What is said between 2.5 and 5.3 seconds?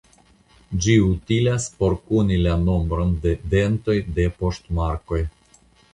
nombron de dentoj de poŝtmarkoj.